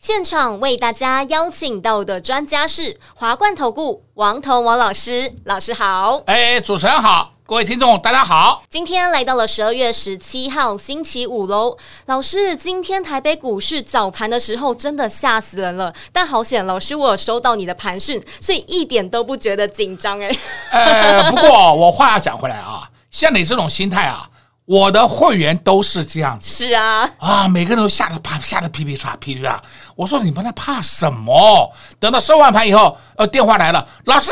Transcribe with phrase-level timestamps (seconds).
[0.00, 6.22] 现场为大家邀请到的专家是华冠投顾王彤王老师，老师好。
[6.26, 7.32] 哎，主持人好。
[7.44, 8.62] 各位听众，大家好！
[8.70, 11.76] 今天来到了十二月十七号星期五喽。
[12.06, 20.30] 老师，今天台北股市早盘的时候真的吓死人了，但好险，老师我有收到你的盘讯，所以一点都不觉得紧张哎。
[20.70, 24.28] 呃，不过我话要讲回来啊，像你这种心态啊，
[24.68, 26.66] 我的会员都是这样子。
[26.66, 29.62] 是啊，啊，每个人都吓得怕，吓得噼噼唰噼噼啪。
[29.96, 31.72] 我说你们在怕什么？
[31.98, 34.30] 等到收完盘以后，呃，电话来了，老师。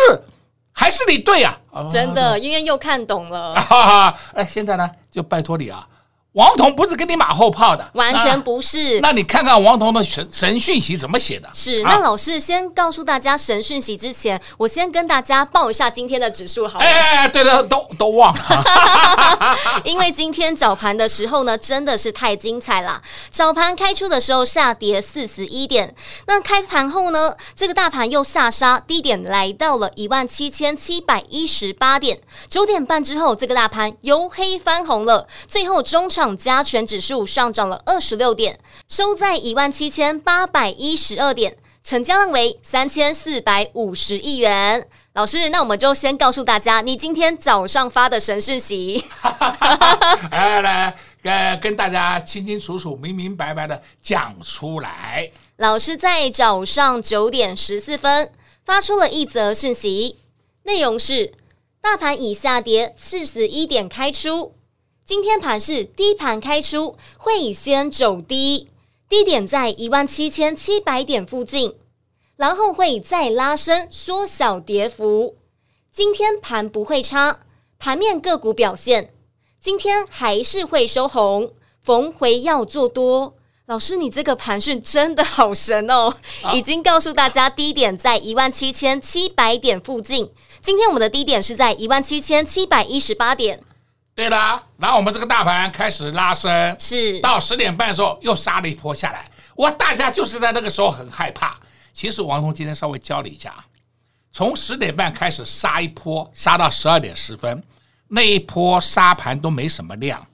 [0.78, 3.54] 还是你对呀、啊，真的，因为又看懂了。
[4.36, 5.88] 哎，现在呢，就拜托你啊。
[6.36, 9.00] 王彤不是跟你马后炮的，完全不是。
[9.00, 11.48] 那，那你看看王彤的神神讯息怎么写的？
[11.54, 16.84] 是，那老师先告诉大家神讯息之前，我先跟大家报一下今天的指数好了。
[16.84, 18.64] 哎哎，对的，都都忘了。
[19.82, 23.00] 因为今天早盘的时候呢，真的是太精彩了。
[23.30, 25.94] 早盘开出的时候下跌四十一点，
[26.26, 32.20] 那开盘后呢，这个大盘又下杀，低点来到了一万七千七百一十八点。
[32.46, 36.25] 九点半之后，这个大盘由黑翻红了，最后中场。
[36.34, 44.88] 加权指数上涨了二十六点，收在一万七千八百一十二点，成交量为三千四百五十亿元。
[45.12, 49.04] 老师，那我们就先告诉大家，你今天早上发的神讯息，
[50.32, 55.30] 来来来，跟大家清清楚楚、明明白白的讲出来。
[55.56, 58.30] 老师在早上九点十四分
[58.64, 60.18] 发出了一则讯息，
[60.64, 61.32] 内容是：
[61.80, 64.55] 大盘已下跌四十一点开出。
[65.06, 68.68] 今天盘是低盘开出，会先走低，
[69.08, 71.76] 低点在一万七千七百点附近，
[72.34, 75.36] 然后会再拉升，缩小跌幅。
[75.92, 77.38] 今天盘不会差，
[77.78, 79.14] 盘面个股表现，
[79.60, 83.36] 今天还是会收红，逢回要做多。
[83.66, 86.12] 老师，你这个盘讯真的好神哦！
[86.42, 90.32] 啊、已经告诉大家，低点在一万七千七百点附近。
[90.60, 93.62] 今天我们的低点是在一万七千七百一十八点。
[94.16, 99.30] 对了，然后我们这个大盘开始拉升，是到十点半的时候又杀了一波下来。
[99.56, 101.54] 哇，大家就是在那个时候很害怕。
[101.92, 103.54] 其实王彤今天稍微教了一下，
[104.32, 107.62] 从十点半开始杀一波，杀到十二点十分，
[108.08, 110.26] 那一波杀盘都没什么量。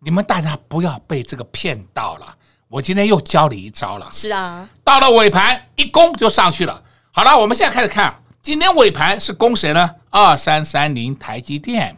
[0.00, 2.34] 你们大家不要被这个骗到了。
[2.66, 4.08] 我今天又教你一招了。
[4.10, 6.82] 是啊，到了尾盘一攻就上去了。
[7.12, 8.12] 好了，我们现在开始看，
[8.42, 9.88] 今天尾盘是攻谁呢？
[10.10, 11.96] 二三三零台积电。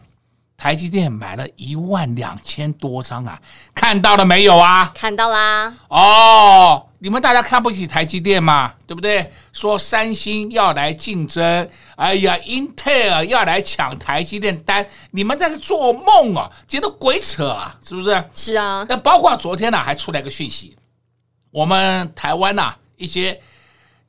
[0.63, 3.37] 台积电买了一万两千多张啊，
[3.75, 4.93] 看到了没有啊？
[4.95, 5.73] 看到啦。
[5.89, 8.73] 哦，你们大家看不起台积电嘛？
[8.87, 9.29] 对不对？
[9.51, 16.49] 说三星要来竞争，哎呀，英特尔要来抢台积电单，你们在这做梦啊？
[16.65, 17.77] 觉得鬼扯啊？
[17.83, 18.23] 是不是？
[18.33, 18.85] 是啊。
[18.87, 20.77] 那包括昨天呢，还出来个讯息，
[21.51, 23.37] 我们台湾呐一些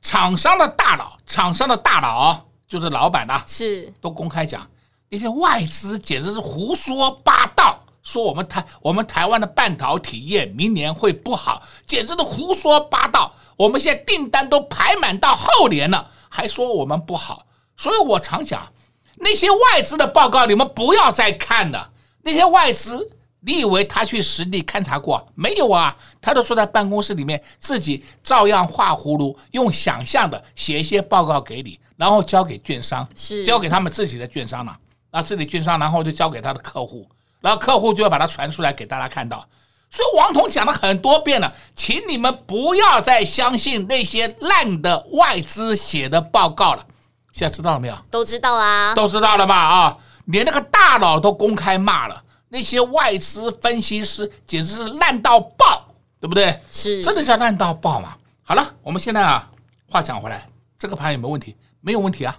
[0.01, 4.65] 厂商的大佬，厂商的大佬就是老板呐，是都公开讲。
[5.09, 13.33] 那些外资简直是胡说八道，说我们台我们台湾的半导体业明年会不好，简直是胡说八道。
[13.55, 17.45] 我们现在订单都排满到后年了，还说我们不好。
[17.77, 18.71] 所以我常讲，
[19.15, 21.91] 那些外资的报告你们不要再看了。
[22.23, 25.25] 那些外资，你以为他去实地勘察过？
[25.35, 34.77] 没有啊，他都坐在办公室里面，自己照样画葫芦，用想象的写一些报告给你，然后交给券商，是交给他们自己的券商了。
[35.15, 37.09] 那这里券商，然后就交给他的客户，
[37.39, 39.47] 然后客户就要把它传出来给大家看到。
[39.89, 46.85] 所以王彤讲了很多遍了，请你们不要再相信那些烂的外资写的报告了。
[47.31, 47.97] 现在知道了没有？
[48.11, 49.55] 都知道啊，都知道了吧？
[49.55, 56.59] 啊，连那个大佬都公开骂了那些外资分析师，简直是烂到爆，对不对？
[56.69, 58.17] 是，真的叫烂到爆嘛？
[58.43, 59.49] 好了，我们现在啊，
[59.89, 60.45] 话讲回来，
[60.77, 61.55] 这个盘有没有问题？
[61.79, 62.37] 没有问题啊。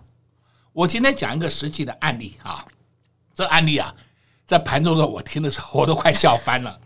[0.74, 2.62] 我今天讲一个实际的案例啊，
[3.36, 3.94] 这案例啊，
[4.46, 6.80] 在盘中的时候我听的时候我都快笑翻了。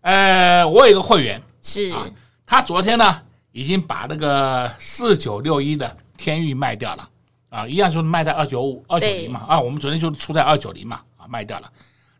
[0.00, 2.04] 呃，我有一个会员是啊，
[2.44, 3.22] 他昨天呢
[3.52, 7.08] 已经把那个四九六一的天域卖掉了
[7.50, 11.72] 啊，一样就是卖在二九五二九零嘛啊，我们昨天就出在二九零嘛啊，卖掉了。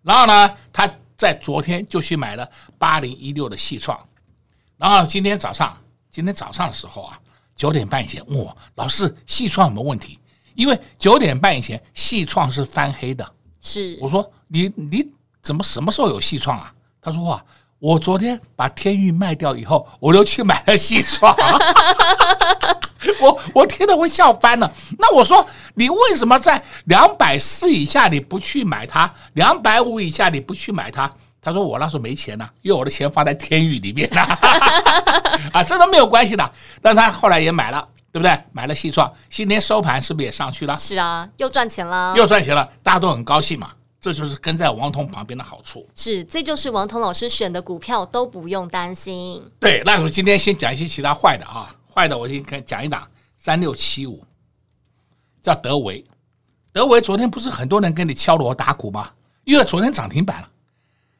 [0.02, 2.48] 然后呢，他在昨天就去买了
[2.78, 3.98] 八零一六的细创，
[4.76, 5.76] 然后今天早上
[6.08, 7.18] 今天早上的时候啊，
[7.56, 10.20] 九点半以前问我老师，细创有没有问题？
[10.54, 13.28] 因为九点半以前细创是翻黑的。
[13.66, 15.04] 是，我说你你
[15.42, 16.72] 怎么什么时候有戏创啊？
[17.02, 17.44] 他说哇，
[17.80, 21.36] 我昨天把天域卖掉以后，我就去买了戏创。
[23.20, 24.72] 我我听得我笑翻了。
[24.96, 29.12] 那我说你为什么在两百四以下你不去买它？
[29.32, 31.10] 两百五以下你不去买它？
[31.42, 34.08] 他说我那时候没钱呐，因为我的钱放在天域里面
[35.52, 36.52] 啊，这都没有关系的。
[36.80, 38.34] 但他后来也买了，对不对？
[38.50, 40.74] 买了西创，今天收盘是不是也上去了？
[40.78, 43.70] 是啊，又赚钱了，又赚钱了，大家都很高兴嘛。
[44.00, 45.86] 这就是跟在王彤旁边的好处。
[45.94, 49.44] 是，这就是王彤老师选的股票都不用担心。
[49.60, 54.24] 对，那我今天先讲一些其他坏的啊，坏的我先讲一档三六七五，
[55.42, 56.02] 叫德维。
[56.72, 59.10] 德维昨天不是很多人跟你敲锣打鼓吗？
[59.44, 60.48] 因为昨天涨停板了。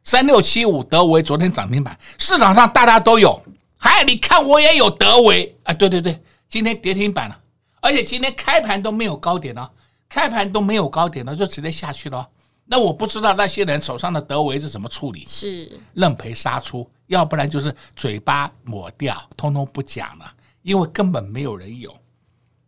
[0.02, 3.38] 三六七五德维昨天涨停板，市场上大家都有，
[3.76, 7.40] 嗨，你看我也有德维啊，对对对，今天跌停板了，
[7.80, 9.70] 而且今天开盘都没有高点了，
[10.08, 12.28] 开盘都没有高点了，就直接下去了。
[12.64, 20.32] 那我不知道那些人手上的德维是怎么处理，是认赔杀出，要不然就是嘴巴抹掉，通通不讲了，
[20.62, 21.96] 因为根本没有人有。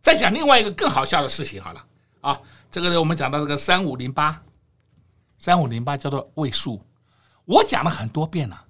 [0.01, 1.85] 再讲另外一个更好笑的事情好了
[2.21, 2.39] 啊，
[2.71, 4.41] 这个我们讲到这个三五零八，
[5.37, 6.81] 三五零八叫做位数。
[7.43, 8.65] 我讲了很多遍了，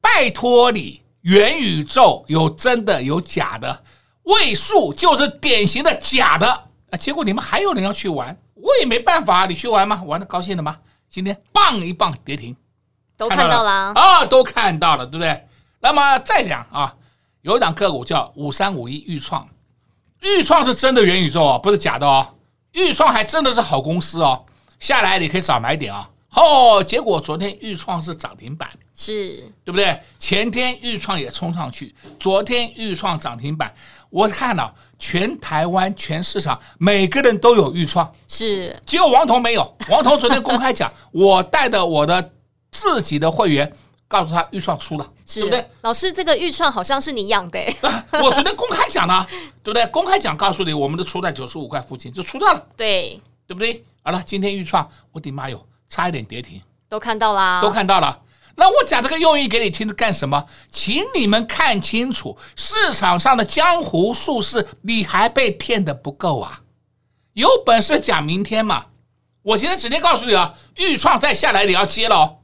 [0.00, 3.84] 拜托你，元宇宙有真的有假的，
[4.24, 6.48] 位数就是典型的假的
[6.90, 6.96] 啊！
[6.98, 10.02] 结果你们还有人要去玩，我也没办法，你去玩吗？
[10.04, 10.78] 玩的高兴了吗？
[11.10, 12.56] 今天棒一棒跌停，
[13.16, 15.46] 都看到了啊，都看到了，对不对？
[15.80, 16.94] 那么再讲啊，
[17.40, 19.48] 有一档个股叫五三五一预创，
[20.20, 22.34] 预创是真的元宇宙哦，不是假的哦，
[22.72, 24.44] 预创还真的是好公司哦，
[24.78, 26.08] 下来你可以少买点啊。
[26.34, 28.70] 哦，结果昨天预创是涨停板，
[29.02, 30.00] 是对不对？
[30.16, 33.74] 前天钰创也冲上去，昨天钰创涨停板，
[34.10, 39.76] 我看了全台湾全市场每个人都有预创，是只有王彤没有。
[39.88, 42.30] 王彤昨天公开讲， 我带的我的
[42.70, 43.70] 自己的会员，
[44.06, 45.68] 告诉他预创出了，是对不对？
[45.80, 47.58] 老师，这个预创好像是你养的，
[48.22, 49.26] 我昨天公开讲了，
[49.64, 49.84] 对不对？
[49.88, 53.84] 公开讲告诉你，我们的出在九十五块附近就出掉了，对对不对？
[54.04, 55.66] 好了，今天预创，我的妈哟！
[55.88, 56.58] 差一点跌停，
[56.88, 58.18] 都看到啦，都看到了。
[58.54, 60.44] 那我讲这个用意给你听是干什么？
[60.70, 66.60] 请你们看清楚市场上的江湖术士，你还被骗的不够啊？
[67.32, 68.84] 有本事讲明天嘛！
[69.42, 72.36] 我现在直接告诉你啊，预创再下来你要接了哦。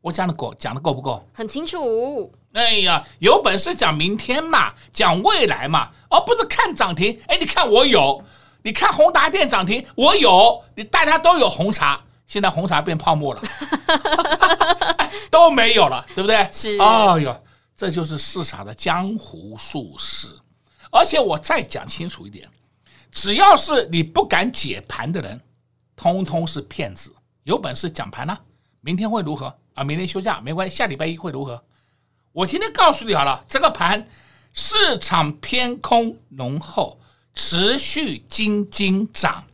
[0.00, 1.22] 我讲的够，讲的够不够？
[1.32, 2.32] 很清楚。
[2.54, 7.20] 哎呀，有本事讲明天嘛，讲未来嘛，而不是看涨停。
[7.26, 8.24] 哎，你看我有，
[8.62, 12.00] 你看宏达电涨停，我有，你大家都有红茶。
[12.26, 13.42] 现在红茶变泡沫了，
[15.30, 16.48] 都没有了，对不对？
[16.52, 16.78] 是。
[16.78, 17.44] 哎呦，
[17.76, 20.28] 这就是市场的江湖术士。
[20.90, 22.48] 而且我再讲清楚一点，
[23.12, 25.40] 只要是你不敢解盘的人，
[25.94, 27.14] 通通是骗子。
[27.44, 28.36] 有本事讲盘呢？
[28.80, 29.84] 明天会如何啊？
[29.84, 31.62] 明天休假没关系，下礼拜一会如何？
[32.32, 34.06] 我今天告诉你好了，这个盘
[34.52, 37.00] 市场偏空浓厚，
[37.34, 39.44] 持续金金涨。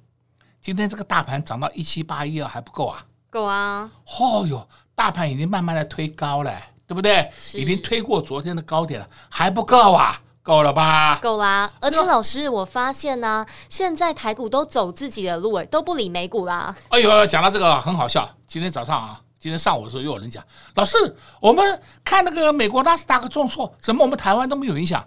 [0.60, 3.06] 今天这个大盘涨到一七八一二还不够啊？
[3.30, 3.90] 够啊！
[4.18, 6.50] 哦哟，大盘已经慢慢的推高了，
[6.87, 7.31] 对不对？
[7.54, 10.20] 已经推过昨天的高点了，还不够啊？
[10.43, 11.18] 够了吧？
[11.20, 11.68] 够啦！
[11.80, 16.75] 而且老师，我发现呢、啊，现在台股都走自己的路，哎，都不理美股啦。
[16.88, 18.28] 哎呦，讲到这个很好笑。
[18.47, 20.42] 今天早上啊，今天上午的时候又有人讲，
[20.76, 20.97] 老师，
[21.40, 25.04] 我们看那个美国纳斯达克重挫，怎么我们台湾都没有影响？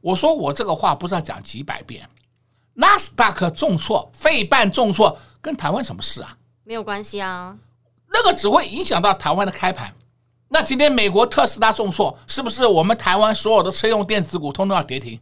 [0.00, 2.06] 我说我这个话不知道讲几百遍。
[2.74, 6.36] 纳斯达克重挫，费半重挫，跟台湾什么事啊？
[6.64, 7.56] 没有关系啊，
[8.12, 9.92] 那个只会影响到台湾的开盘。
[10.48, 15.18] 那今天美国特斯拉重挫，是不是我们台湾所有的车用电子股通通要跌停？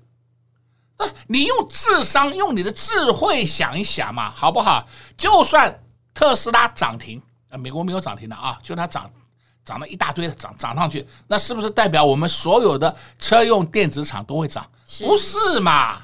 [0.99, 4.87] 那你用智商，用你的智慧想一想嘛，好不好？
[5.17, 5.83] 就算
[6.13, 9.09] 特斯拉涨停，啊，美国没有涨停的啊，就它涨
[9.65, 14.69] 涨了一大堆的涨涨上去，那是不是代表我们所有的车用电子厂都会涨？
[15.01, 16.01] 不是嘛？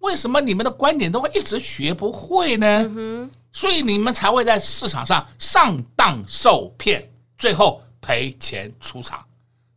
[0.00, 2.66] 为什么你们的观点都会一直学不会呢？
[2.94, 9.26] 嗯、所以你们才会在市场上上当受骗，最后赔钱出场，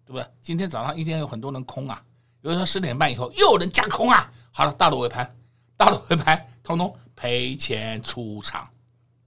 [0.05, 0.27] 对不对？
[0.41, 2.03] 今天早上一天有很多人空啊，
[2.41, 4.29] 有人说十点半以后又有人加空啊。
[4.51, 5.33] 好了，到了尾盘，
[5.77, 8.69] 到了尾盘，通通赔钱出场，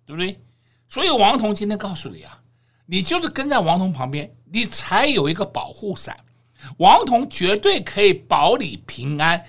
[0.05, 0.39] 对不对？
[0.87, 2.39] 所以王彤今天告诉你啊，
[2.85, 6.15] 你就是跟在王彤旁边，你才有一个保护伞。
[6.77, 9.43] 王彤绝对可以保你平安。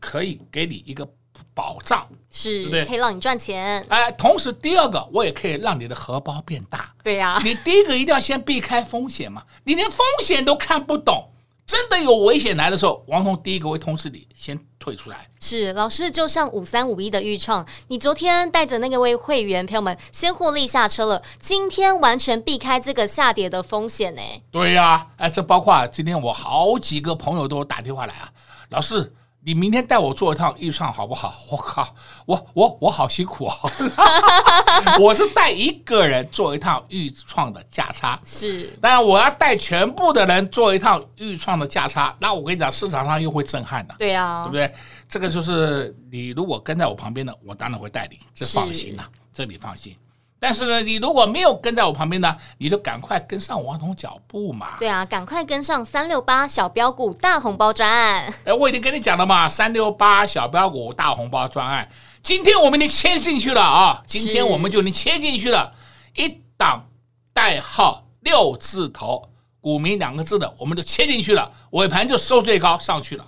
[0.00, 1.06] 可以给你一个
[1.54, 2.84] 保障，是，对不对？
[2.84, 3.84] 可以让你赚钱。
[3.88, 6.92] 哎，同时第二个，我也可以让你的荷包变大。
[7.02, 9.42] 对呀、啊，你第一个一定要先避开风险嘛。
[9.64, 11.28] 你连风险都看不懂，
[11.66, 15.28] 真的有危险来的时候，王彤第一个会通知你先退出来。
[15.40, 24.22] 是老师，就像五三五一的预创，你昨天带着那个位会员朋友们先获利下车了，今天完全避开这个下跌的风险呢。
[24.50, 28.30] 对呀、啊，哎，这包括今天我好几个朋友都打电话来啊，
[28.70, 29.12] 老师。
[29.42, 31.34] 你明天带我做一趟预创好不好？
[31.50, 31.94] 我靠，
[32.26, 33.56] 我我我好辛苦啊！
[35.00, 38.66] 我是带一个人做一趟预创的价差，是。
[38.82, 43.94] 当然我要带全部的人做一趟预创的价差，那我跟你讲，市场上又会震撼的。
[43.98, 44.72] 对啊，对不对？
[45.08, 49.96] 这个就是你如果跟在我旁边的，我当然会带你，这放心了，这你放心。
[50.42, 54.78] 但是呢，你如果没有跟在我旁边呢，你就赶快跟上王彤脚步嘛。
[54.78, 58.32] 对啊，赶快跟上三六八小标股大红包专案。
[58.46, 61.86] 哎，我已经跟你讲了嘛，三六八小标股大红包专案，
[62.22, 64.02] 今天我们已经切进去了啊！
[64.06, 65.74] 今天我们就能切进去了，
[66.16, 66.88] 一档
[67.34, 69.28] 代号六字头
[69.60, 73.26] 股民两个字的，我们就切进去了，尾盘就收最高上去了。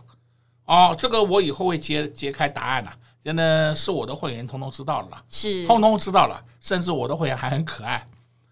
[0.64, 2.92] 哦，这个我以后会揭揭开答案了。
[3.24, 8.04] 现在是我的会员，通通知道了，是通通知道了，甚至我的会员还很可爱。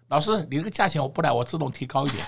[0.07, 2.25] 老师，你这个价钱我不来，我自动提高一点，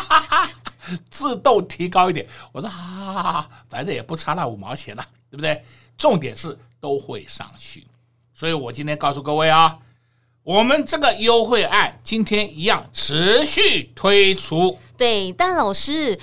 [1.10, 2.26] 自动提高一点。
[2.52, 5.62] 我说好好好，反正也不差那五毛钱了，对不对？
[5.98, 7.86] 重点是都会上去，
[8.34, 9.78] 所以我今天告诉各位啊，
[10.42, 14.78] 我们这个优惠案今天一样持续推出。
[14.96, 16.18] 对，但老师。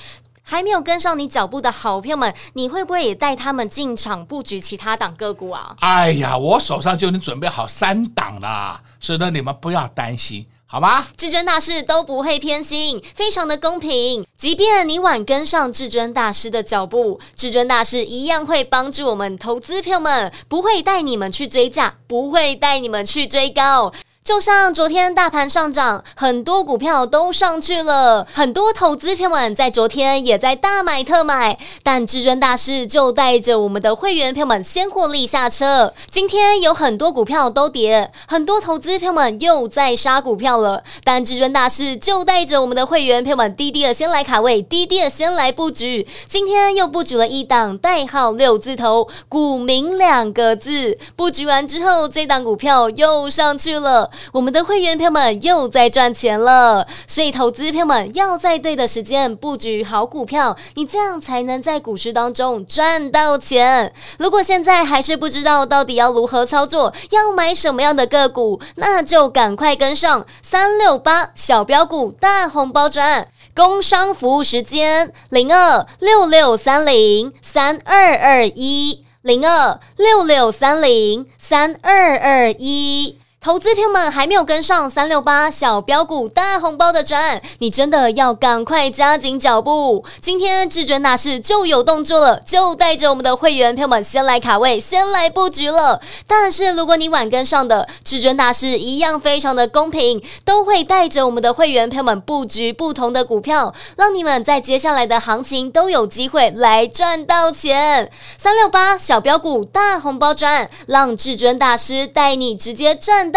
[0.49, 5.75] 还没有跟上你脚步的好朋友们，你会不会也带他们进场布局其他档个股啊？
[5.81, 11.07] 哎呀，我手上就已经准备好三档了，所以呢，你们不要担心，好吗？
[11.17, 14.25] 至尊大师都不会偏心，非常的公平。
[14.37, 23.91] 即便你晚跟上至尊大师的脚步，至尊大师一样会帮助我们投资朋友们，不会带你们去追价，不会带你们去追高。
[24.27, 35.93] 就像昨天大盘上涨，很多股票都上去了，很多投资朋友们在昨天也在大买特买，但至尊大师就带着我们的会员朋友们先获利下车。
[36.11, 46.05] 今天有很多股票都跌，很多投资朋友们又在杀股票了，但至尊大师就带着我们的会员朋友们低低的先来卡位，低低的先来布局。
[46.27, 54.11] 今天又布局了一档代号六字头股民两个字，布局完之后，这档股票又上去了。
[54.31, 63.93] 我们的会员朋友们又在赚钱了，所以投资朋友们要在对的时间布局好股票，你这样才能在股市当中赚到钱。
[64.19, 83.17] 如果现在还是不知道到底要如何操作，要买什么样的个股，那就赶快跟上三六八小标股大红包专案，工商服务时间零二六六三零三二二一零二六六三零三二二一。
[83.47, 90.03] 投资朋友们还没有跟上三六八小标股大红包的专案，你真的要赶快加紧脚步。
[90.19, 96.01] 今天至尊大师就有动作了，就带着我们的会员朋友们先来卡位，先来布局了。
[96.27, 108.11] 但是如果你晚跟上的，至尊大师一样非常的公平，都会带着我们的会员朋友们布局不同的股票，让你们在接下来的行情都有机会来赚到钱。
[108.37, 113.36] 三六八小标股大红包专案，让至尊大师带你直接赚到。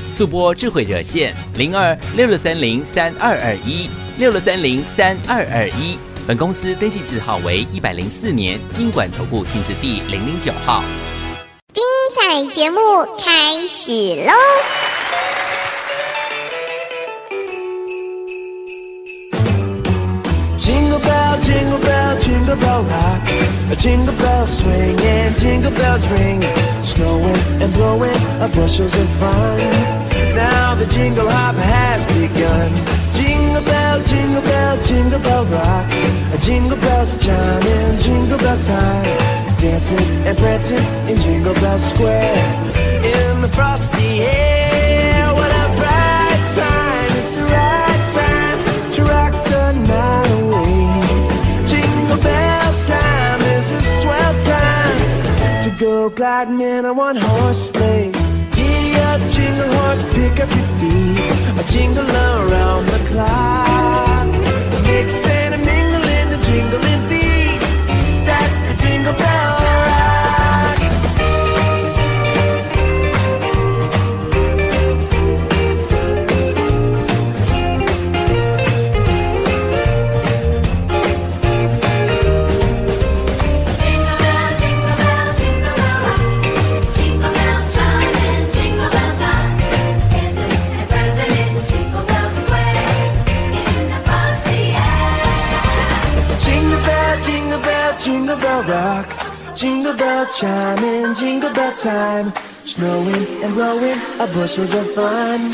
[0.11, 10.83] 速播智慧热线零二六六三零三二二一六六三零三二二一，本公司登记字号为一百零四年经管投顾新字第零零九号。
[11.73, 12.79] 精彩节目
[13.17, 13.91] 开始
[14.25, 14.31] 喽
[20.59, 23.21] ！Jingle bell, jingle bell, jingle bell rock.
[23.79, 26.43] Jingle bells swing and jingle bells ring.
[26.83, 28.13] Snowing and blowing
[28.53, 30.00] bushels of fun.
[30.35, 32.71] Now the jingle hop has begun.
[33.13, 35.89] Jingle bell, jingle bell, jingle bell rock.
[36.41, 39.41] Jingle bells chiming, jingle bell time.
[39.59, 42.33] Dancing and prancing in Jingle Bell Square.
[43.03, 47.11] In the frosty air, what a bright time!
[47.19, 48.59] It's the right time
[48.93, 51.67] to rock the night away.
[51.67, 58.30] Jingle bell time is a swell time to go gliding in a one-horse sleigh
[59.29, 61.59] jingle horse, pick up your feet.
[61.59, 63.70] A jingle around the clock.
[99.61, 102.33] Jingle bell chime in jingle bell time.
[102.65, 105.51] Snowing and blowing our bushels of fun.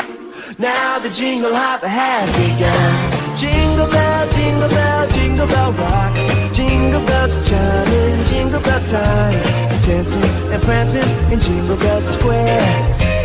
[0.57, 2.93] Now the jingle hop has begun.
[3.35, 6.15] Jingle bell, jingle bell, jingle bell rock.
[6.53, 9.43] Jingle bells chime in jingle bell time.
[9.83, 10.23] Dancing
[10.53, 12.63] and prancing in Jingle Bell Square.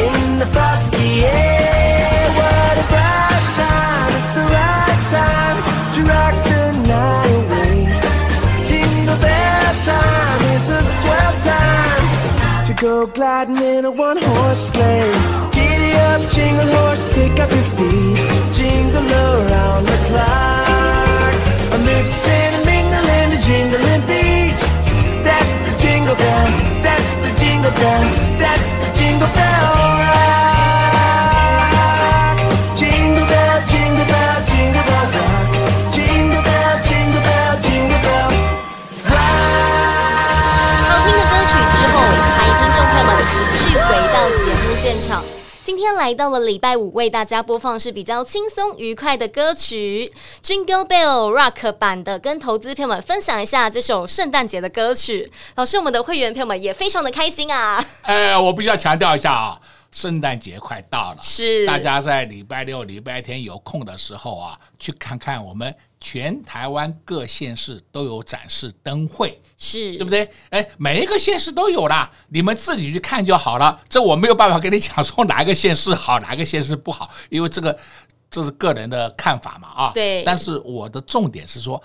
[0.03, 2.27] In the frosty air.
[2.35, 4.11] What a bright time.
[4.19, 5.59] It's the right time
[5.95, 6.32] to rock
[12.83, 15.13] go gliding in a one horse sleigh.
[15.53, 18.19] Giddy up, jingle horse, pick up your feet.
[18.53, 21.35] Jingle around the clock.
[21.75, 24.61] A mixing and mingling, a jingling beat.
[25.23, 26.49] That's the jingle bell,
[26.83, 28.03] that's the jingle bell,
[28.43, 29.75] that's the jingle bell
[30.11, 31.07] rock.
[32.77, 35.52] Jingle bell, jingle bell, jingle bell rock.
[45.65, 50.13] 今天来到了礼拜五，为大家播放是比较轻松愉快的歌曲
[50.47, 55.31] 《Jingle Bell Rock》版的，跟投资朋友们分享一下这首圣诞节的歌曲。
[55.57, 57.85] 老师，我们的会员朋友们也非常的开心啊！
[58.03, 59.59] 哎，我必须要强调一下啊，
[59.93, 69.41] 圣诞节快到了，是大家在礼拜六、礼拜天有空的时候啊，去看看我们全台湾各县市都有展示灯会。
[69.59, 70.29] 是对不对？
[70.51, 73.81] 哎，每一个县市都有啦，你们自己去看就好了。
[73.89, 77.79] 这我没有办法跟你讲说哪一个县市好，哪一个县市不好，因为这个
[78.29, 79.91] 这是个人的看法嘛啊。
[79.95, 80.25] 对。
[80.25, 81.81] 但是我的重点是说，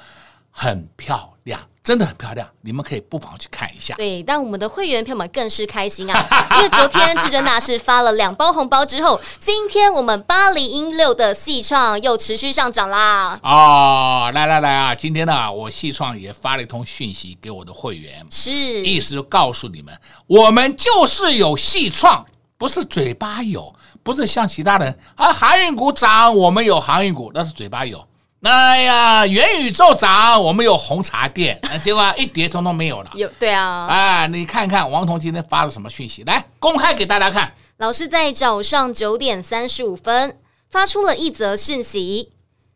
[0.50, 3.96] 很漂亮，真的很漂亮，你们可以不妨去看一下。
[3.96, 13.40] 对，但我们的会员朋友们更是开心啊， 因为昨天至尊大师发了两包红包之后，今天我们八零一六的细创又持续上涨啦。
[13.42, 22.26] 哦，来来来啊，今天呢，我细创也发了一通讯息给我的会员，是，意思就告诉你们，我们就是有细创，
[22.58, 23.74] 不是嘴巴有，
[24.04, 28.06] 不是像其他人啊，航运股涨，我们有航运股，那是嘴巴有。
[28.44, 33.12] 哎呀，元宇宙涨，我们有红茶店， 结果一跌，通通没有了。
[33.16, 37.52] 有对啊，哎，你看看王彤今天发了什么讯息，来公开给大家看。
[37.78, 40.38] 老师在早上九点三十五分
[40.70, 42.32] 发出了一则讯息，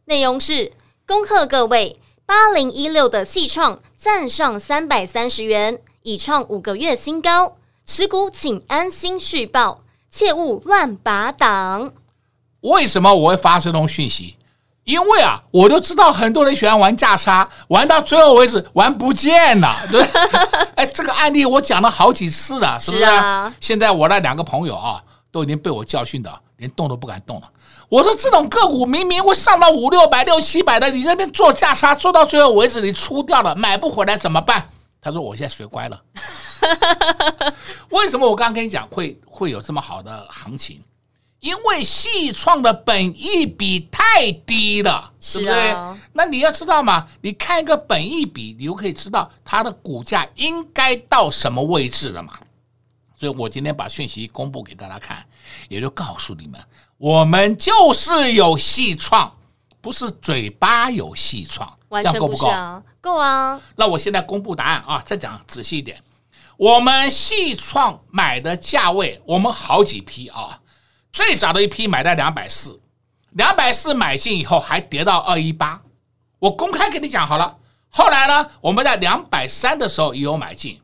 [0.05, 0.73] 内容是：
[1.05, 11.93] 恭贺各位，八零一六的细创站上三百三十元，已创五个月新高，持股请安心续报，切勿乱拔档。
[12.61, 14.35] 为什么我会发这种讯息？
[14.83, 19.75] 因为啊，我都知道很多人喜欢玩价差，玩到最后为止玩不见了。
[19.91, 20.01] 对，
[20.75, 23.03] 哎，这个案例我讲了好几次了，是不是？
[23.03, 23.53] 是啊。
[23.59, 27.47] 现在我那两个朋友啊，都已经被我教训的连动都不敢动了。
[27.89, 34.67] 我说这种个股明明会上到五六百、六七百的，你这边做价差做到最后为止，你出掉了，买不回来怎么办？
[35.01, 36.01] 他说我现在学乖了。
[37.89, 40.79] 为什么我刚刚跟你讲会会有这么好的行情？
[41.41, 45.75] 因为细创的本益比太低了，对不对？
[46.13, 52.39] 那你要知道嘛，你看一个本益比，你就可以知道它的股价应该到什么位置了嘛。
[53.17, 55.25] 所以我今天把讯息公布给大家看，
[55.67, 56.61] 也就告诉你们，
[56.99, 59.35] 我们就是有细创，
[59.81, 62.49] 不是嘴巴有细创，这样够不够？
[62.49, 63.59] 啊，够啊。
[63.75, 66.03] 那我现在公布答案啊，再讲仔细一点，
[66.57, 70.59] 我们细创买的价位，我们好几批啊。
[71.11, 72.79] 最早的一批买在两百四，
[73.31, 75.81] 两百四买进以后还跌到二一八，
[76.39, 77.57] 我公开跟你讲好了。
[77.89, 80.79] 后来呢，我们在两百三的时候也有买进，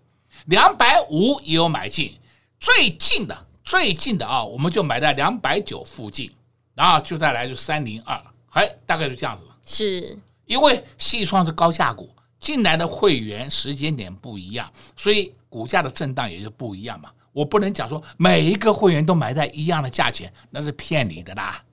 [0.47, 2.19] 两百五也有买进，
[2.59, 6.29] 最近的最近的啊，我们就买在两百九附近，
[6.75, 9.45] 然后就再来就三零二，哎，大概就这样子。
[9.63, 17.09] 是因为细创是高价股，进来的会员时间点不一样，所以股价的震荡也就不一样嘛。
[17.37, 21.63] 我不能讲说每一个会员都买在一样的价钱，那是骗你的啦，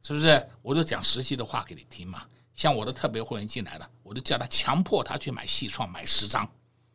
[0.00, 0.48] 是不是？
[0.62, 2.22] 我就讲实际的话给你听嘛。
[2.54, 6.46] 像我的特别会员进来了，我就叫他强迫他去买细创，买十张，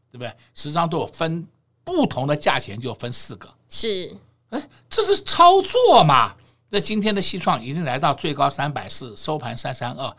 [0.10, 0.34] 对不对？
[0.56, 1.46] 十张都有分
[1.84, 3.54] 不同的价钱，就分四个。
[3.68, 4.16] 是，
[4.52, 6.34] 哎，这是操作嘛？
[6.70, 10.16] 那今天的细创已经来到最高三百四，收盘三三二，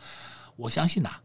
[0.55, 1.21] 我相信呐、啊，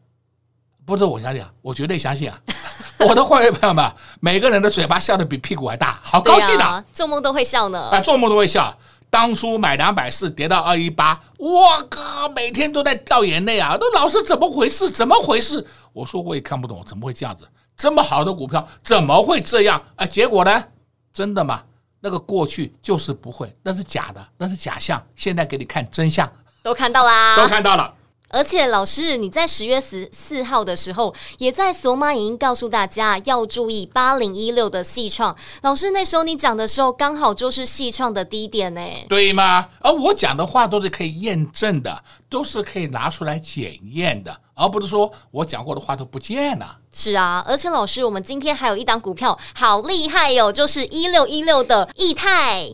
[0.90, 2.36] 不是我相信啊，我绝对相信啊。
[2.98, 7.80] 我的会员朋友们，每个人的嘴巴笑得比屁股还大，好高兴的，啊，做梦都会笑呢。
[7.90, 8.76] 啊，做梦都会笑。
[9.08, 13.76] 当初买两百四跌到二一八，我靠，每天都在掉眼泪啊！
[13.80, 14.90] 那老师怎么回事？
[14.90, 15.66] 怎么回事？
[15.92, 17.48] 我说我也看不懂，怎么会这样子？
[17.76, 19.82] 这么好的股票怎么会这样？
[19.96, 20.64] 啊，结果呢？
[21.12, 21.62] 真的吗？
[22.00, 25.02] 那个过去就是不会，那是假的，那是假象。
[25.16, 26.30] 现在给你看真相，
[26.62, 27.94] 都看到啦，都看到了。
[28.32, 35.36] 而且老师，你在十月十四号的时候，也在索马影音告诉大家要注意八零一六的细创。
[35.62, 39.68] 老师那时候你讲的时候，刚好就是细创的低点呢，对吗？
[39.80, 46.78] 而我讲的话都是可以验证的，都是可以拿出来检验的，而不是说我讲过的话都不见了。
[46.92, 52.72] 是啊，而且老师，我们今天还有一档股票好厉害哟、哦，就是一六一六的易泰。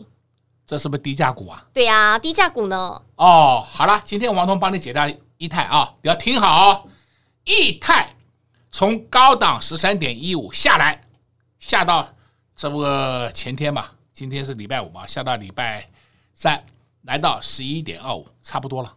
[0.67, 1.65] 这是不是低价股啊？
[1.73, 3.01] 对呀、啊，低价股呢？
[3.15, 5.09] 哦，好了，今天王彤帮你解答。
[5.37, 6.89] 益泰啊，你要听好哦。
[7.43, 8.13] 益泰
[8.71, 11.01] 从高档十三点一五下来，
[11.59, 12.07] 下到
[12.55, 12.83] 这不
[13.33, 15.89] 前天嘛，今天是礼拜五嘛，下到礼拜
[16.33, 16.63] 三，
[17.03, 18.93] 来到十一点二五，差不多了。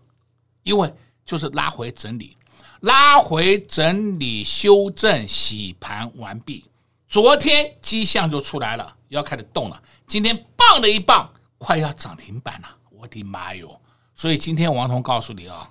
[0.62, 0.92] 因为
[1.24, 2.36] 就是拉回整理，
[2.80, 6.64] 拉回整理修正洗盘完毕，
[7.08, 9.82] 昨天迹象就出来了，要开始动了。
[10.06, 13.80] 今天棒的一棒，快要涨停板了，我的妈哟！
[14.14, 15.70] 所以今天王彤告诉你啊。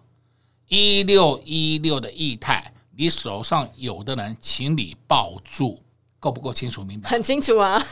[0.69, 5.81] 一六一六的益泰，你手上有的人，请你抱住，
[6.19, 7.09] 够不够清楚明白？
[7.09, 7.83] 很清楚啊！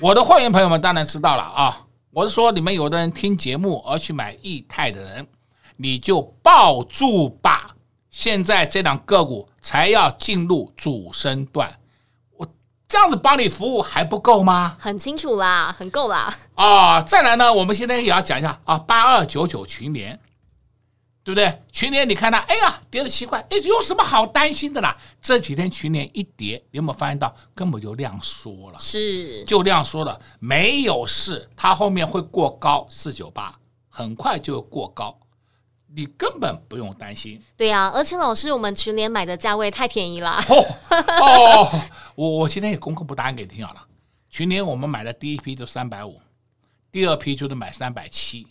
[0.00, 1.86] 我的会员朋友们当然知道了啊！
[2.10, 5.26] 我是说，你们有的人听节目而去买益泰的人，
[5.76, 7.70] 你就抱住吧。
[8.10, 11.78] 现在这两个股才要进入主升段，
[12.36, 12.44] 我
[12.88, 14.76] 这样子帮你服务还不够吗？
[14.80, 16.36] 很清楚啦，很够啦！
[16.56, 20.18] 啊，再来呢，我们现在也要讲一下啊，八二九九群联。
[21.24, 21.62] 对不对？
[21.70, 24.96] 群联你看它，哎呀，跌了七块，哎，有什么好担心的啦？
[25.20, 28.78] 这几天群联一跌，你有没有发现到根本就量缩了？
[28.80, 33.56] 是，就量缩了，没有事，它后面会过高四九八，
[33.88, 35.16] 很快就会过高，
[35.94, 37.40] 你根本不用担心。
[37.56, 40.42] 对呀、啊，而且老师，我们群联买的价位太便宜了。
[40.48, 41.80] 哦哦，
[42.16, 43.86] 我我今天也功课不答案给你听好了。
[44.28, 46.20] 群联我们买的第一批就三百五，
[46.90, 48.46] 第二批就是买三百七。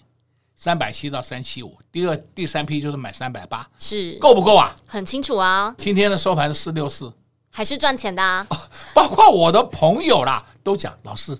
[0.62, 4.76] 三百七到三七五，第二、第三批就是买三百八，是够不够啊？
[4.86, 5.74] 很清楚啊。
[5.76, 7.12] 今天的收盘是四六四，
[7.50, 8.46] 还是赚钱的啊。
[8.94, 11.36] 包括我的朋友啦，都讲老师，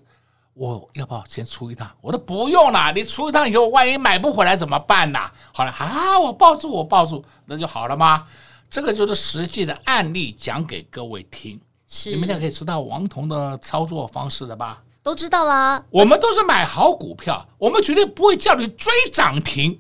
[0.56, 1.88] 我要不要先出一趟？
[2.02, 5.20] 我都不用啦，你出一趟以后，万一买不回来怎么办呢？
[5.54, 8.26] 好了啊，我抱住，我抱住，那就好了吗？
[8.72, 14.82] 这个就是实际的案例，讲给各位听，是你们俩可以知道王彤的操作方式了吧？
[15.04, 19.80] 都知道啦，我们都是买好股票，我们绝对不会叫你追涨停，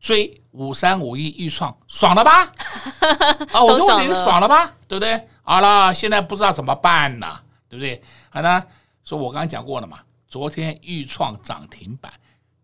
[0.00, 2.52] 追五三五一预创，爽了吧？
[3.52, 4.74] 啊，我就问你，你爽了吧？
[4.88, 5.28] 对不对？
[5.42, 7.38] 好了，现在不知道怎么办呢？
[7.68, 8.02] 对不对？
[8.30, 8.64] 好呢，
[9.04, 12.12] 说我刚刚讲过了嘛，昨天预创涨停板，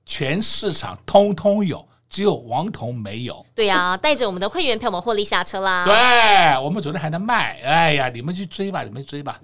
[0.04, 3.46] 全市场通通有，只有王彤没有。
[3.54, 5.84] 对呀、啊，带着我们的会员票，我们获利下车啦。
[5.84, 9.38] 对，我们昨天还在卖，哎呀，你们去追吧，你们追吧。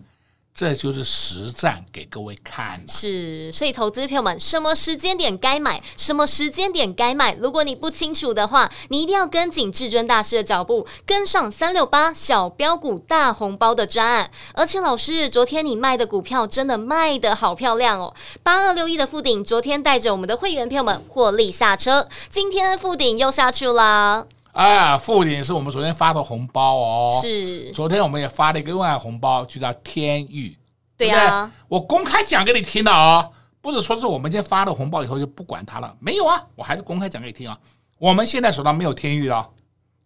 [0.52, 14.30] 这就是实战给各位看的，是，所以投资朋友们，什么时间点该买，什么时间点该卖，如果你不清楚的话，你一定要跟紧至尊大师的脚步，跟上三六八小标股大红包的专案。
[14.52, 24.26] 而且老师，昨天你卖的股票真的卖得好漂亮哦，八二六一的富鼎，昨天带着我们的会员朋友们获利下车，今天富鼎又下去啦。
[24.52, 27.20] 哎，富鼎是我们昨天发的红包哦。
[27.22, 30.56] 是，昨天我们也发了一个另外红包，就叫天域。
[30.96, 37.56] 对呀、啊，我公开讲给你听的哦，不是说是我们今天发了红包以后就不管它了，没有啊，我还是公开讲给你听啊。
[37.98, 39.48] 我们现在手上没有天域了。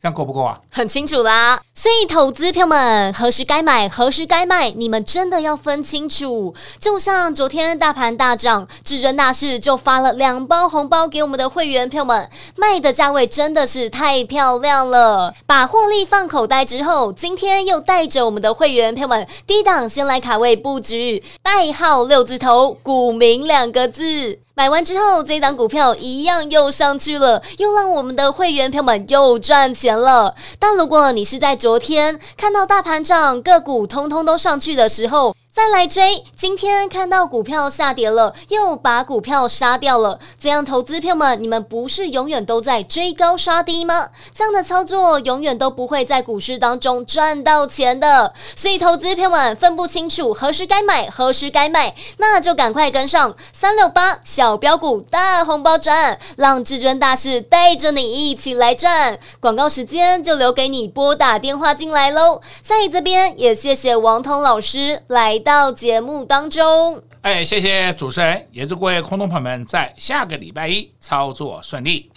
[0.05, 0.61] 这样够不够啊？
[0.71, 6.55] 很清楚啦，所以投资票们何时该买，何时该卖，你们真的要分清楚。
[6.79, 15.33] 就像昨天大盘大涨，至尊大师就发了两包红包给我们的会员票们，卖的价位真的是太漂亮了。
[15.47, 24.44] 把获利放口袋之后，今天又带着我们的会员票们低档先来卡位布局，代号六字头，股民两个字。
[24.57, 30.33] 买完之后，这档股票一样又上去了，又让我们的会员朋友们又赚钱了。
[30.61, 44.09] 但如果你是在昨天看到大盘涨，个股通通都上去的时候，再来追，今天看到股票下跌了，又把股票杀掉了，这样投资票们，你们不是永远都在追高杀低吗？
[44.35, 48.35] 这样的操作永远都不会在股市当中赚到钱的。
[48.57, 59.17] 所以投资票们分不清楚何时该买，何时该卖，那就赶快跟上三六八小标股大红包赚，让至尊大师带着你一起来赚。
[59.39, 62.41] 广告时间就留给你拨打电话进来喽。
[62.61, 72.11] 在这边也谢谢王彤老师来到节目当中，哎，谢谢主持人，也祝各位空洞朋友们在下个礼拜一操作顺利。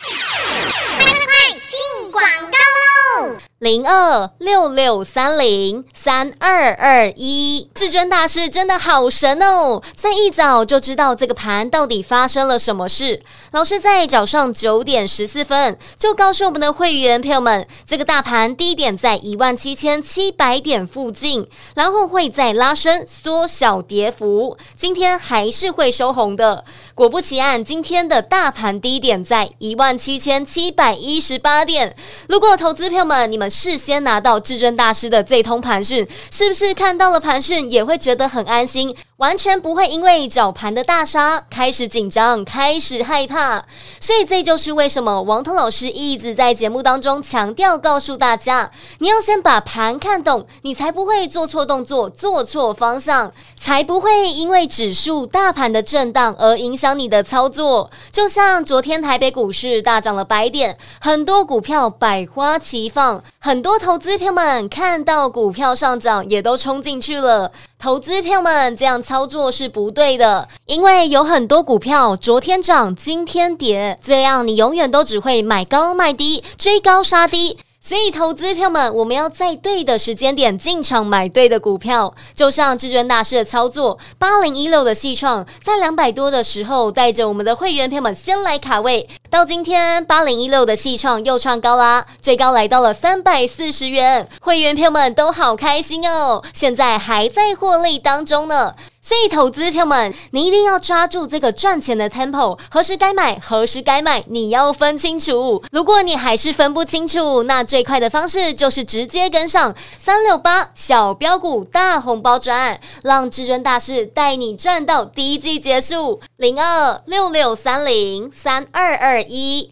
[1.70, 3.36] 进广告喽！
[3.60, 13.22] 零二六六三零三二二一，至尊大师真的好神哦，在一早就知道这个盘到底发生了什么事。
[13.58, 26.64] 老师在早上九点十四分就告诉我们的会员朋友们，这个大盘低点在一万七千七百点附近，然后会再拉升，缩小跌幅，今天还是会收红的。
[26.94, 31.96] 果不其然，今天的大盘低点在一万七千七百一十八点。
[32.30, 38.96] 如果投资朋友们，你们事先拿到至尊大师的这通盘讯，是不是看到了盘讯也会觉得很安心？
[39.18, 43.66] 完全不会因为早盘的大杀开始紧张，开始害怕。
[44.00, 57.90] 所以这就是为什么王彤老师一直在节目当中强调，告诉大家，你要先把盘看懂，你才不会做错动作、做错方向，才不会因为指数大盘的震荡而影响你的操作。
[58.12, 67.52] 就像昨天台北股市大涨了百点，很多股票百花齐放，很多投资朋友们看到股票上涨也都冲进去了。
[67.80, 77.60] 投资朋友们这样操作是不对的，因为有很多股票昨天涨，今天跌，这样你永远都只会买高卖低，追高杀低。
[77.88, 82.14] 所以，投资票们，我们要在对的时间点进场买对的股票。
[82.36, 89.08] 就像至尊大师的操作，八零一六的细创，在两百多的时候，带着我们的会员票们先来卡位。
[89.30, 96.44] 到今天，八零一六的细创又创高啦，最高来到了三百四十元，会员票们都好开心哦。
[96.54, 98.76] 现在还在获利当中呢。
[99.08, 105.64] 所以，投资票们，你一定要抓住这个赚钱的 tempo，何时该买，何时该卖，你要分清楚。
[105.72, 116.20] 如果你还是分不清楚，那最快的方式就是直接跟上三六八小标股大红包专案，让至尊大师带你赚到第一季结束。
[116.36, 119.72] 零二六六三零三二二一，